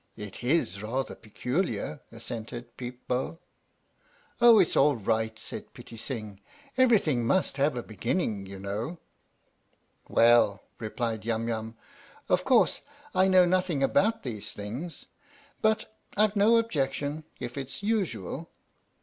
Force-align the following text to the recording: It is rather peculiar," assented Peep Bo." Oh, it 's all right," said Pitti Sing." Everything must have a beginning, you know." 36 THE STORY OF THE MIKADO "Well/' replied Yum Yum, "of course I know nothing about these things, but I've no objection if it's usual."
It 0.17 0.43
is 0.43 0.81
rather 0.81 1.13
peculiar," 1.13 2.01
assented 2.11 2.75
Peep 2.75 3.07
Bo." 3.07 3.37
Oh, 4.41 4.57
it 4.57 4.69
's 4.69 4.75
all 4.75 4.95
right," 4.95 5.37
said 5.37 5.75
Pitti 5.75 5.95
Sing." 5.95 6.39
Everything 6.75 7.23
must 7.23 7.57
have 7.57 7.75
a 7.75 7.83
beginning, 7.83 8.47
you 8.47 8.57
know." 8.57 8.97
36 8.97 8.97
THE 8.97 8.99
STORY 9.05 9.45
OF 9.45 9.77
THE 9.77 10.15
MIKADO 10.15 10.15
"Well/' 10.53 10.59
replied 10.79 11.25
Yum 11.25 11.47
Yum, 11.49 11.77
"of 12.29 12.43
course 12.43 12.81
I 13.13 13.27
know 13.27 13.45
nothing 13.45 13.83
about 13.83 14.23
these 14.23 14.53
things, 14.53 15.05
but 15.61 15.95
I've 16.17 16.35
no 16.35 16.57
objection 16.57 17.23
if 17.39 17.55
it's 17.55 17.83
usual." 17.83 18.49